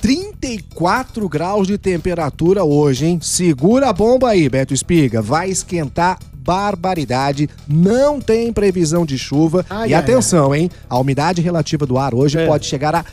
34 0.00 1.28
graus 1.28 1.66
de 1.66 1.76
temperatura 1.76 2.64
hoje, 2.64 3.06
hein? 3.06 3.18
Segura 3.20 3.88
a 3.88 3.92
bomba 3.92 4.30
aí, 4.30 4.48
Beto 4.48 4.72
Espiga. 4.72 5.20
Vai 5.20 5.50
esquentar 5.50 6.18
barbaridade. 6.48 7.46
Não 7.68 8.18
tem 8.22 8.50
previsão 8.50 9.04
de 9.04 9.18
chuva. 9.18 9.66
Ai, 9.68 9.90
e 9.90 9.94
ai, 9.94 10.00
atenção, 10.00 10.54
hein? 10.54 10.70
A 10.88 10.98
umidade 10.98 11.42
relativa 11.42 11.84
do 11.84 11.98
ar 11.98 12.14
hoje 12.14 12.38
É. 12.38 12.46
pode 12.46 12.64
chegar 12.64 12.94
a 12.94 13.04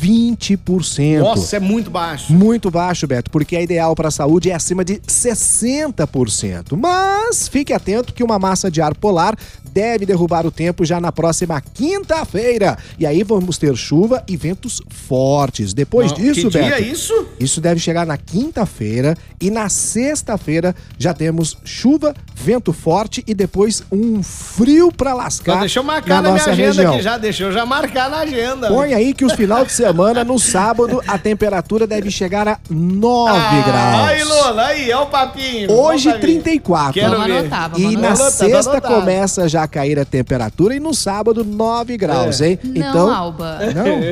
20%. 0.00 1.18
Nossa, 1.20 1.56
é 1.56 1.60
muito 1.60 1.90
baixo. 1.90 2.32
Muito 2.32 2.70
baixo, 2.70 3.06
Beto, 3.06 3.30
porque 3.30 3.56
a 3.56 3.62
ideal 3.62 3.94
para 3.96 4.08
a 4.08 4.10
saúde 4.12 4.50
é 4.50 4.54
acima 4.54 4.84
de 4.84 5.00
60%. 5.08 6.76
Mas 6.76 7.48
fique 7.48 7.72
atento 7.72 8.12
que 8.14 8.22
uma 8.22 8.38
massa 8.38 8.70
de 8.70 8.80
ar 8.80 8.94
polar 8.94 9.36
deve 9.72 10.06
derrubar 10.06 10.46
o 10.46 10.50
tempo 10.52 10.84
já 10.84 11.00
na 11.00 11.10
próxima 11.10 11.60
quinta-feira. 11.60 12.78
E 12.98 13.04
aí 13.06 13.24
vamos 13.24 13.58
ter 13.58 13.74
chuva 13.76 14.22
e 14.28 14.36
ventos 14.36 14.80
fortes. 14.88 15.72
Depois 15.74 16.12
Não, 16.12 16.18
disso, 16.18 16.48
que 16.48 16.58
Beto. 16.58 16.66
dia 16.66 16.76
é 16.76 16.80
isso? 16.80 17.26
Isso 17.40 17.60
deve 17.60 17.80
chegar 17.80 18.06
na 18.06 18.16
quinta-feira 18.16 19.16
e 19.40 19.50
na 19.50 19.68
sexta-feira 19.68 20.76
já 20.98 21.12
temos 21.12 21.56
chuva, 21.64 22.14
vento 22.36 22.72
forte 22.72 22.83
e 23.26 23.34
depois 23.34 23.82
um 23.90 24.22
frio 24.22 24.92
para 24.92 25.14
lascar. 25.14 25.52
Então, 25.52 25.60
deixa 25.60 25.78
eu 25.78 25.84
marcar 25.84 26.16
na, 26.16 26.22
minha 26.22 26.32
nossa 26.34 26.50
agenda 26.50 26.66
região. 26.68 26.92
aqui 26.94 27.02
já, 27.02 27.16
deixa 27.18 27.44
eu 27.44 27.52
já 27.52 27.64
marcar 27.64 28.10
na 28.10 28.18
agenda. 28.18 28.68
Põe 28.68 28.92
aí 28.94 29.14
que 29.14 29.24
os 29.24 29.32
final 29.32 29.64
de 29.64 29.72
semana, 29.72 30.22
no 30.22 30.38
sábado, 30.38 31.02
a 31.06 31.16
temperatura 31.18 31.86
deve 31.86 32.10
chegar 32.10 32.46
a 32.46 32.58
9 32.70 33.36
Ah, 33.36 33.62
graus. 33.66 34.08
Aí, 34.10 34.24
Lola, 34.24 34.66
aí, 34.66 34.90
é 34.90 34.96
o 34.98 35.06
papinho. 35.06 35.70
Hoje, 35.72 36.10
ver. 36.12 36.20
34. 36.20 36.92
Quero 36.92 37.10
Vamos 37.12 37.24
anotar, 37.30 37.70
vamos 37.70 37.92
E 37.92 37.96
anotar. 37.96 38.10
na 38.18 38.30
sexta 38.30 38.70
anotar. 38.72 38.92
começa 38.92 39.48
já 39.48 39.62
a 39.62 39.68
cair 39.68 39.98
a 39.98 40.04
temperatura 40.04 40.74
e 40.74 40.80
no 40.80 40.92
sábado 40.94 41.44
9 41.44 41.96
graus, 41.96 42.40
É. 42.40 42.48
hein? 42.50 42.58
Não, 42.62 42.88
então, 42.90 43.10
Alba. 43.14 43.58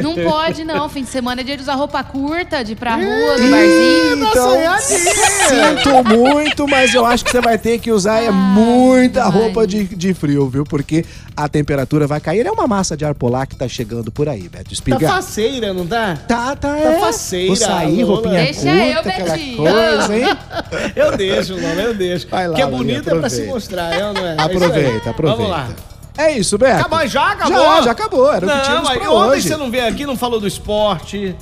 Não? 0.03 0.15
Não 0.15 0.25
pode, 0.31 0.65
não. 0.65 0.89
Fim 0.89 1.03
de 1.03 1.11
semana 1.11 1.41
é 1.41 1.45
dia 1.45 1.57
de 1.57 1.63
usar 1.63 1.75
roupa 1.75 2.03
curta, 2.03 2.63
de 2.65 2.73
ir 2.73 2.77
pra 2.77 2.95
rua, 2.97 3.37
do 3.37 3.51
barzinho. 3.51 4.27
Então, 4.29 4.57
sinto 4.81 6.05
muito, 6.19 6.67
mas 6.69 6.95
eu 6.95 7.05
acho 7.05 7.25
que 7.25 7.31
você 7.31 7.41
vai 7.41 7.59
ter 7.59 7.79
que 7.79 7.91
usar 7.91 8.21
é 8.23 8.31
muita 8.65 9.25
roupa 9.25 9.67
de, 9.67 9.85
de 9.85 10.15
frio, 10.15 10.49
viu? 10.49 10.65
Porque 10.65 11.05
a 11.37 11.49
temperatura 11.49 12.07
vai 12.07 12.21
cair. 12.21 12.47
É 12.47 12.51
uma 12.51 12.67
massa 12.67 12.97
de 12.97 13.05
ar 13.05 13.15
polar 13.15 13.47
que 13.47 13.57
tá 13.57 13.67
chegando 13.69 14.11
por 14.11 14.29
aí, 14.29 14.49
Beto 14.49 14.65
Tá 14.65 14.73
Espiga. 14.73 15.09
faceira, 15.09 15.73
não 15.75 15.87
tá? 15.87 16.17
Tá, 16.29 16.57
tá, 16.57 16.77
é. 16.79 17.01
faceira, 17.01 17.47
Vou 17.49 17.57
sair, 17.57 18.05
Lola. 18.05 18.15
roupinha 18.15 18.45
Deixa 18.45 18.61
curta, 18.61 18.77
eu, 18.79 18.99
aquela 18.99 19.37
Betinho. 19.37 19.57
coisa, 19.57 20.17
hein? 20.17 20.39
Eu 20.97 21.17
deixo, 21.17 21.55
Lola, 21.55 21.81
eu 21.83 21.95
deixo. 21.95 22.29
Vai 22.29 22.45
lá, 22.47 22.49
Porque 22.51 22.63
é 22.63 22.65
Lola, 22.65 22.77
bonito 22.79 23.11
é 23.11 23.15
pra 23.19 23.29
se 23.31 23.43
mostrar, 23.45 23.93
é 23.95 24.07
ou 24.07 24.13
não 24.15 24.27
é? 24.27 24.37
É. 24.37 24.43
Aproveita, 24.43 25.11
aproveita. 25.11 25.37
Vamos 25.43 25.51
lá. 25.51 25.69
É 26.17 26.33
isso, 26.37 26.59
Beto. 26.59 26.81
Acabou, 26.81 27.07
já 27.07 27.33
acabou? 27.33 27.59
Já, 27.77 27.83
já 27.83 27.91
acabou. 27.93 28.33
Era 28.33 28.45
o 28.47 28.49
que 28.49 28.55
não, 28.55 28.63
tínhamos 28.63 28.91
pra 28.91 29.11
ontem 29.11 29.31
hoje. 29.31 29.49
você 29.49 29.57
não 29.57 29.71
veio 29.71 29.89
aqui, 29.89 30.05
não 30.07 30.17
falou 30.17 30.39
do 30.41 30.47
esporte. 30.47 31.35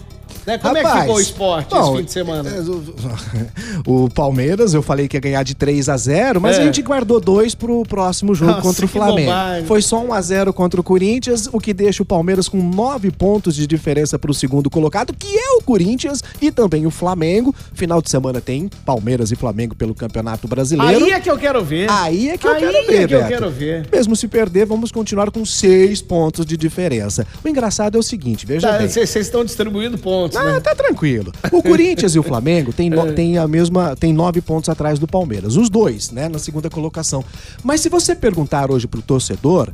Né? 0.51 0.59
Como 0.59 0.77
é 0.77 0.81
que 0.81 0.87
Rapaz, 0.87 1.03
ficou 1.03 1.17
o 1.17 1.21
esporte 1.21 1.71
bom, 1.71 1.81
esse 1.89 1.97
fim 1.99 2.05
de 2.05 2.13
semana? 2.13 2.51
O 3.87 4.09
Palmeiras, 4.11 4.75
eu 4.75 4.83
falei 4.83 5.09
que 5.09 5.17
ia 5.17 5.21
ganhar 5.21 5.43
de 5.43 5.55
3 5.55 5.89
a 5.89 5.97
0 5.97 6.41
mas 6.41 6.57
É. 6.59 6.61
a 6.61 6.65
gente 6.65 6.83
guardou 6.83 7.21
dois 7.21 7.55
pro 7.55 7.83
próximo 7.85 8.35
jogo 8.35 8.53
Nossa, 8.53 8.63
contra 8.63 8.85
o 8.85 8.89
Flamengo. 8.89 9.31
bobagem. 9.31 9.67
Foi 9.67 9.81
só 9.83 10.01
1 10.05 10.13
a 10.13 10.21
0 10.21 10.53
contra 10.53 10.81
o 10.81 10.85
Corinthians, 10.85 11.49
o 11.53 11.59
que 11.59 11.73
deixa 11.73 12.03
o 12.03 12.07
Palmeiras 12.07 12.49
com 12.49 12.59
9 12.63 13.11
pontos 13.11 13.55
de 13.55 13.67
diferença 13.67 14.19
pro 14.19 14.35
segundo 14.35 14.69
colocado, 14.69 15.15
que 15.17 15.37
é 15.37 15.51
o 15.59 15.63
Corinthians 15.63 16.23
e 16.41 16.51
também 16.51 16.87
o 16.87 16.91
Flamengo. 16.91 17.55
Final 17.73 18.03
de 18.03 18.11
semana 18.11 18.41
tem 18.41 18.69
Palmeiras 18.85 19.31
e 19.33 19.37
Flamengo 19.37 19.75
pelo 19.75 19.95
Campeonato 19.95 20.47
Brasileiro. 20.49 21.05
Aí 21.05 21.11
é 21.13 21.21
que 21.21 21.31
eu 21.31 21.39
quero 21.39 21.65
ver. 21.65 21.89
Aí 21.91 22.29
é 22.31 22.39
que 22.39 22.47
eu 22.47 22.53
Aí 22.53 22.61
quero 22.61 22.77
é 22.77 22.83
ver, 22.83 23.09
que 23.09 23.15
eu 23.15 23.27
quero 23.27 23.51
ver. 23.51 23.89
Mesmo 23.93 24.15
se 24.17 24.29
perder, 24.29 24.67
vamos 24.67 24.91
continuar 24.93 25.31
com 25.31 25.45
seis 25.45 26.03
pontos 26.03 26.45
de 26.45 26.57
diferença. 26.57 27.27
O 27.45 27.49
engraçado 27.49 27.97
é 27.97 27.99
o 27.99 28.03
seguinte, 28.03 28.45
veja 28.47 28.73
bem. 28.73 28.89
Vocês 28.89 29.15
estão 29.17 29.45
distribuindo 29.45 29.97
pontos, 29.99 30.37
Ah, 30.41 30.53
né? 30.55 30.61
tá 30.61 30.75
tranquilo. 30.75 31.33
O 31.53 31.63
Corinthians 31.63 32.15
e 32.15 32.19
o 32.19 32.23
Flamengo 32.23 32.73
tem, 32.73 32.89
no- 32.91 33.13
tem 33.13 33.39
a 33.39 33.47
mesma, 33.47 33.95
tem 33.97 34.13
nove 34.13 34.41
pontos 34.41 34.69
atrás 34.69 34.99
do 34.99 35.07
Palmeiras. 35.07 35.57
Os 35.57 35.69
dois, 35.71 36.11
né, 36.11 36.29
na 36.29 36.39
segunda 36.39 36.69
colocação. 36.71 37.25
Mas 37.63 37.81
se 37.81 37.89
você 37.89 38.15
perguntar 38.15 38.71
hoje 38.71 38.87
pro 38.87 39.03
torcedor, 39.03 39.71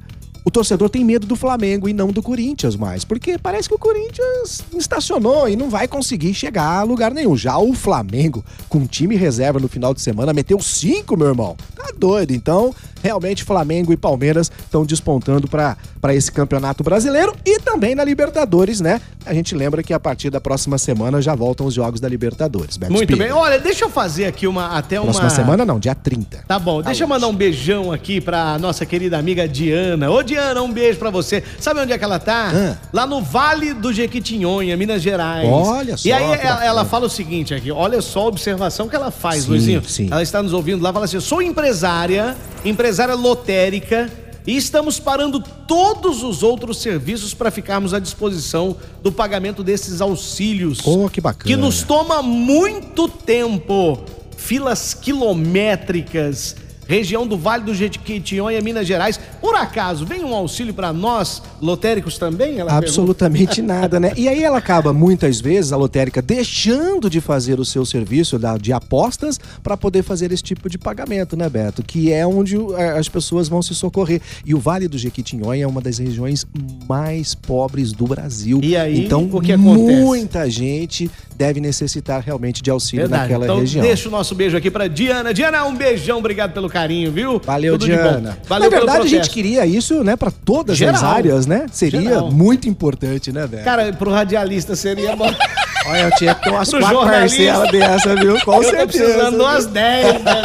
o 0.46 0.50
torcedor 0.50 0.88
tem 0.88 1.04
medo 1.04 1.26
do 1.26 1.34
Flamengo 1.34 1.88
e 1.88 1.92
não 1.92 2.12
do 2.12 2.22
Corinthians 2.22 2.76
mais, 2.76 3.04
porque 3.04 3.36
parece 3.36 3.68
que 3.68 3.74
o 3.74 3.78
Corinthians 3.78 4.62
estacionou 4.78 5.48
e 5.48 5.56
não 5.56 5.68
vai 5.68 5.88
conseguir 5.88 6.32
chegar 6.34 6.78
a 6.78 6.82
lugar 6.84 7.12
nenhum. 7.12 7.36
Já 7.36 7.58
o 7.58 7.74
Flamengo, 7.74 8.44
com 8.68 8.86
time 8.86 9.16
reserva 9.16 9.58
no 9.58 9.66
final 9.66 9.92
de 9.92 10.00
semana, 10.00 10.32
meteu 10.32 10.60
cinco, 10.60 11.16
meu 11.16 11.26
irmão. 11.26 11.56
Tá 11.74 11.90
doido. 11.98 12.32
Então, 12.32 12.72
realmente 13.02 13.42
Flamengo 13.42 13.92
e 13.92 13.96
Palmeiras 13.96 14.48
estão 14.64 14.86
despontando 14.86 15.48
para 15.48 15.76
esse 16.14 16.30
campeonato 16.30 16.84
brasileiro 16.84 17.34
e 17.44 17.58
também 17.58 17.96
na 17.96 18.04
Libertadores, 18.04 18.80
né? 18.80 19.00
A 19.24 19.34
gente 19.34 19.52
lembra 19.56 19.82
que 19.82 19.92
a 19.92 19.98
partir 19.98 20.30
da 20.30 20.40
próxima 20.40 20.78
semana 20.78 21.20
já 21.20 21.34
voltam 21.34 21.66
os 21.66 21.74
jogos 21.74 21.98
da 21.98 22.08
Libertadores. 22.08 22.76
Beto 22.76 22.92
Muito 22.92 23.12
Spieler. 23.12 23.32
bem. 23.32 23.36
Olha, 23.36 23.58
deixa 23.58 23.84
eu 23.84 23.90
fazer 23.90 24.26
aqui 24.26 24.46
uma 24.46 24.78
até 24.78 25.00
uma 25.00 25.06
Próxima 25.06 25.30
semana 25.30 25.64
não, 25.64 25.80
dia 25.80 25.96
30. 25.96 26.44
Tá 26.46 26.56
bom, 26.60 26.80
deixa 26.80 27.02
eu 27.02 27.08
mandar 27.08 27.26
um 27.26 27.34
beijão 27.34 27.90
aqui 27.90 28.20
pra 28.20 28.56
nossa 28.60 28.86
querida 28.86 29.18
amiga 29.18 29.48
Diana. 29.48 30.08
Ô 30.08 30.22
Diana, 30.22 30.35
um 30.62 30.72
beijo 30.72 30.98
pra 30.98 31.10
você. 31.10 31.42
Sabe 31.58 31.80
onde 31.80 31.92
é 31.92 31.98
que 31.98 32.04
ela 32.04 32.18
tá? 32.18 32.50
Ah. 32.54 32.76
Lá 32.92 33.06
no 33.06 33.22
Vale 33.22 33.74
do 33.74 33.92
Jequitinhonha, 33.92 34.76
Minas 34.76 35.02
Gerais. 35.02 35.48
Olha 35.48 35.96
só, 35.96 36.08
E 36.08 36.12
aí 36.12 36.38
ela, 36.40 36.64
ela 36.64 36.84
fala 36.84 37.06
o 37.06 37.10
seguinte 37.10 37.54
aqui, 37.54 37.70
olha 37.70 38.00
só 38.02 38.20
a 38.20 38.26
observação 38.26 38.88
que 38.88 38.96
ela 38.96 39.10
faz, 39.10 39.44
Sim, 39.44 39.50
Luizinho. 39.50 39.82
sim. 39.84 40.08
Ela 40.10 40.22
está 40.22 40.42
nos 40.42 40.52
ouvindo 40.52 40.82
lá, 40.82 40.92
fala 40.92 41.04
assim, 41.04 41.20
sou 41.20 41.40
empresária, 41.42 42.36
empresária 42.64 43.14
lotérica, 43.14 44.10
e 44.46 44.56
estamos 44.56 45.00
parando 45.00 45.40
todos 45.40 46.22
os 46.22 46.44
outros 46.44 46.78
serviços 46.78 47.34
para 47.34 47.50
ficarmos 47.50 47.92
à 47.92 47.98
disposição 47.98 48.76
do 49.02 49.10
pagamento 49.10 49.64
desses 49.64 50.00
auxílios. 50.00 50.78
Oh, 50.84 51.08
que 51.08 51.20
bacana. 51.20 51.44
Que 51.52 51.56
nos 51.56 51.82
toma 51.82 52.22
muito 52.22 53.08
tempo. 53.08 53.98
Filas 54.36 54.94
quilométricas. 54.94 56.54
Região 56.86 57.26
do 57.26 57.36
Vale 57.36 57.64
do 57.64 57.74
Jequitinhonha, 57.74 58.60
Minas 58.60 58.86
Gerais. 58.86 59.18
Por 59.40 59.54
acaso, 59.54 60.06
vem 60.06 60.24
um 60.24 60.34
auxílio 60.34 60.72
para 60.72 60.92
nós, 60.92 61.42
lotéricos 61.60 62.18
também? 62.18 62.60
Absolutamente 62.60 63.60
nada, 63.62 63.98
né? 63.98 64.12
E 64.16 64.28
aí 64.28 64.42
ela 64.42 64.58
acaba, 64.58 64.92
muitas 64.92 65.40
vezes, 65.40 65.72
a 65.72 65.76
lotérica 65.76 66.22
deixando 66.22 67.10
de 67.10 67.20
fazer 67.20 67.58
o 67.58 67.64
seu 67.64 67.84
serviço 67.84 68.38
de 68.60 68.72
apostas 68.72 69.38
para 69.62 69.76
poder 69.76 70.02
fazer 70.02 70.32
esse 70.32 70.42
tipo 70.42 70.68
de 70.68 70.78
pagamento, 70.78 71.36
né, 71.36 71.48
Beto? 71.48 71.82
Que 71.82 72.12
é 72.12 72.26
onde 72.26 72.56
as 72.96 73.08
pessoas 73.08 73.48
vão 73.48 73.62
se 73.62 73.74
socorrer. 73.74 74.20
E 74.44 74.54
o 74.54 74.58
Vale 74.58 74.88
do 74.88 74.98
Jequitinhonha 74.98 75.64
é 75.64 75.66
uma 75.66 75.80
das 75.80 75.98
regiões 75.98 76.46
mais 76.88 77.34
pobres 77.34 77.92
do 77.92 78.06
Brasil. 78.06 78.60
E 78.62 78.76
aí, 78.76 79.04
então, 79.04 79.28
o 79.32 79.40
que 79.40 79.52
acontece? 79.52 80.00
muita 80.00 80.50
gente 80.50 81.10
deve 81.36 81.60
necessitar 81.60 82.22
realmente 82.22 82.62
de 82.62 82.70
auxílio 82.70 83.02
Verdade. 83.02 83.22
naquela 83.24 83.44
então, 83.44 83.60
região. 83.60 83.84
deixa 83.84 84.08
o 84.08 84.10
nosso 84.10 84.34
beijo 84.34 84.56
aqui 84.56 84.70
para 84.70 84.88
Diana. 84.88 85.34
Diana, 85.34 85.64
um 85.64 85.74
beijão, 85.74 86.18
obrigado 86.18 86.52
pelo 86.52 86.68
carinho, 86.76 87.10
viu? 87.10 87.40
Valeu, 87.42 87.78
Tudo. 87.78 87.86
Diana. 87.86 88.38
Valeu 88.46 88.70
Na 88.70 88.76
verdade, 88.76 89.06
a 89.06 89.08
gente 89.08 89.30
queria 89.30 89.64
isso, 89.64 90.04
né, 90.04 90.14
para 90.14 90.30
todas 90.30 90.72
as 90.72 90.78
Geral. 90.78 91.04
áreas, 91.04 91.46
né? 91.46 91.66
Seria 91.72 92.02
Geral. 92.02 92.30
muito 92.30 92.68
importante, 92.68 93.32
né, 93.32 93.46
Beto? 93.46 93.64
Cara, 93.64 93.92
pro 93.94 94.10
radialista 94.10 94.76
seria 94.76 95.16
bom. 95.16 95.26
Olha, 95.88 96.00
eu 96.02 96.10
tinha 96.16 96.34
que 96.34 96.42
ter 96.42 96.50
umas 96.50 96.70
quatro 96.70 97.00
parcelas 97.00 97.70
dessa, 97.70 98.14
viu? 98.16 98.40
Com 98.44 98.54
Eu 98.54 98.58
tô 98.62 98.64
certeza. 98.70 98.86
precisando 98.86 99.36
de 99.36 99.42
umas 99.42 99.66
10. 99.66 100.22
né, 100.22 100.42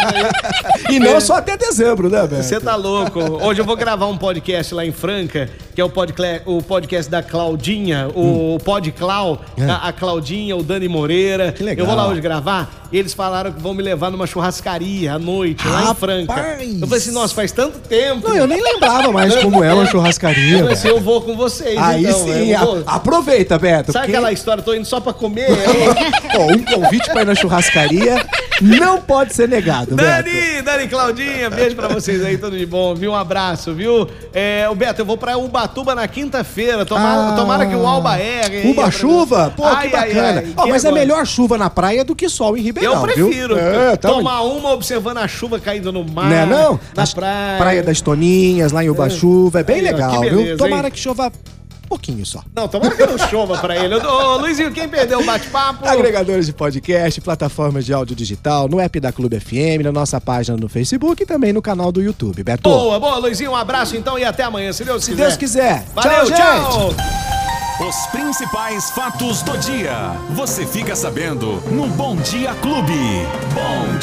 E 0.90 1.00
não 1.00 1.20
só 1.22 1.36
até 1.36 1.58
dezembro, 1.58 2.10
né, 2.10 2.22
Beto? 2.28 2.44
Você 2.44 2.60
tá 2.60 2.76
louco. 2.76 3.20
Hoje 3.20 3.62
eu 3.62 3.66
vou 3.66 3.76
gravar 3.76 4.06
um 4.08 4.18
podcast 4.18 4.74
lá 4.74 4.86
em 4.86 4.92
Franca, 4.92 5.50
que 5.74 5.82
é 5.82 5.84
o, 5.84 5.90
podcle- 5.90 6.42
o 6.46 6.62
podcast 6.62 7.10
da 7.10 7.24
Claudinha, 7.24 8.10
o 8.14 8.58
Podclau, 8.64 9.42
É. 9.58 9.64
a, 9.70 9.76
a 9.88 9.94
Claudinha, 9.94 10.56
o 10.56 10.64
Dani 10.64 10.88
Moreira. 10.88 11.52
Que 11.52 11.64
legal. 11.64 11.86
Eu 11.86 11.88
vou 11.88 11.96
lá 11.96 12.08
hoje 12.10 12.22
gravar. 12.22 12.82
E 12.92 12.98
eles 12.98 13.14
falaram 13.14 13.54
que 13.54 13.62
vão 13.62 13.74
me 13.74 13.82
levar 13.82 14.12
numa 14.12 14.28
churrascaria 14.28 15.14
à 15.14 15.20
noite, 15.20 15.66
lá 15.66 15.82
em 15.82 15.86
Rapaz. 15.86 15.98
Franca. 15.98 16.34
Eu 16.82 16.88
falei 16.88 16.98
assim, 16.98 17.12
nossa, 17.12 17.34
faz 17.34 17.54
tanto 17.54 17.80
tempo. 17.80 18.28
Não, 18.28 18.36
eu 18.36 18.46
nem 18.46 18.62
lembrava 18.62 19.10
mais 19.14 19.34
como 19.38 19.64
é 19.64 19.74
uma 19.74 19.84
Eu 19.84 19.88
churrascaria, 19.88 20.58
falei 20.60 20.74
assim, 20.74 20.90
eu 20.90 21.00
vou 21.00 21.22
com 21.22 21.38
vocês, 21.38 21.78
Aí 21.78 22.04
então. 22.06 22.20
sim, 22.20 22.50
eu 22.52 22.84
a- 22.86 22.96
aproveita, 22.96 23.58
Beto. 23.58 23.94
Sabe 23.94 24.06
porque- 24.08 24.18
aquela 24.18 24.34
história, 24.34 24.62
tô 24.62 24.74
indo 24.74 24.84
só 24.86 25.00
pra 25.00 25.14
comer? 25.14 25.31
Aí- 25.40 26.36
Ó, 26.38 26.52
um 26.54 26.64
convite 26.64 27.10
pra 27.12 27.22
ir 27.22 27.26
na 27.26 27.36
churrascaria 27.36 28.26
não 28.62 29.02
pode 29.02 29.34
ser 29.34 29.48
negado, 29.50 29.96
Beto. 29.96 30.24
Dani, 30.30 30.62
Dani 30.62 30.88
Claudinha, 30.88 31.50
beijo 31.50 31.76
pra 31.76 31.88
vocês 31.88 32.24
aí, 32.24 32.38
tudo 32.38 32.56
de 32.58 32.66
bom, 32.66 32.94
viu? 32.94 33.12
Um 33.12 33.16
abraço, 33.16 33.74
viu? 33.74 34.08
É, 34.34 34.68
o 34.70 34.76
Beto, 34.76 35.02
eu 35.02 35.06
vou 35.06 35.18
pra 35.18 35.36
Ubatuba 35.38 35.96
na 35.96 36.08
quinta-feira. 36.08 36.86
Tomara, 36.86 37.30
Ah. 37.30 37.36
tomara 37.36 37.66
que 37.66 37.76
o 37.76 37.88
Alba 37.88 38.20
erre. 38.20 38.70
Uba 38.70 38.92
chuva? 38.92 39.52
Pô, 39.58 39.66
Ai, 39.66 39.90
que 39.90 39.96
ai, 39.96 40.08
bacana. 40.14 40.40
ai, 40.46 40.54
Ó, 40.56 40.64
que 40.64 40.70
mas 40.70 40.86
é 40.86 40.88
agora? 40.90 41.02
melhor 41.02 41.26
chuva 41.26 41.58
na 41.58 41.70
praia 41.72 42.04
do 42.06 42.16
que 42.16 42.30
sol 42.30 42.56
em 42.56 42.62
Ribeirão, 42.62 42.94
Eu 42.96 43.02
prefiro 43.02 43.56
viu? 43.56 43.64
É, 43.82 43.96
tá 43.98 44.10
tomar 44.10 44.42
uma 44.42 44.72
observando 44.74 45.18
a 45.18 45.28
chuva 45.28 45.60
caindo 45.60 45.92
no 45.92 46.04
mar. 46.04 46.26
Né, 46.30 46.46
não? 46.46 46.80
Na 46.96 47.04
As- 47.04 47.14
praia. 47.16 47.58
Praia 47.58 47.82
das 47.84 48.00
Toninhas, 48.00 48.72
lá 48.72 48.84
em 48.84 48.90
Ubachuva, 48.90 49.62
é 49.62 49.64
bem 49.64 49.78
Aí, 49.80 49.88
ó, 49.88 49.92
legal, 49.92 50.20
beleza, 50.22 50.44
viu? 50.44 50.58
Tomara 50.58 50.88
hein? 50.88 50.92
que 50.94 51.00
chova 51.00 51.32
pouquinho 51.92 52.26
só. 52.26 52.42
Não, 52.56 52.70
tomara 52.70 52.96
que 52.96 53.06
não 53.06 53.18
chova 53.18 53.58
pra 53.58 53.76
ele. 53.76 53.96
Ô, 53.96 54.38
Luizinho, 54.38 54.72
quem 54.72 54.88
perdeu 54.88 55.20
o 55.20 55.26
bate-papo? 55.26 55.86
Agregadores 55.86 56.46
de 56.46 56.54
podcast, 56.54 57.20
plataformas 57.20 57.86
de 57.86 57.94
áudio 57.94 58.16
digital, 58.16 58.70
no 58.70 58.80
app 58.80 58.98
da 58.98 59.12
Clube 59.12 59.38
FM, 59.38 59.84
na 59.84 59.92
nossa 59.92 60.22
página 60.22 60.56
no 60.56 60.70
Facebook 60.70 61.22
e 61.22 61.26
também 61.26 61.52
no 61.52 61.62
canal 61.62 61.92
do 61.92 62.02
YouTube. 62.02 62.42
Beto, 62.44 62.64
Boa, 62.64 62.98
boa, 62.98 63.18
Luizinho, 63.18 63.52
um 63.52 63.56
abraço 63.58 63.98
então 63.98 64.18
e 64.18 64.24
até 64.24 64.44
amanhã, 64.44 64.72
se 64.72 64.86
Deus 64.86 65.04
se 65.04 65.12
quiser. 65.12 65.24
Deus 65.24 65.36
quiser. 65.36 65.86
Valeu, 65.94 66.26
gente. 66.28 66.38
tchau. 66.38 66.94
Os 67.86 68.08
principais 68.08 68.92
fatos 68.92 69.42
do 69.42 69.58
dia. 69.58 70.14
Você 70.36 70.66
fica 70.66 70.96
sabendo 70.96 71.62
no 71.72 71.88
Bom 71.88 72.16
Dia 72.16 72.54
Clube. 72.62 72.94
Bom 73.54 73.98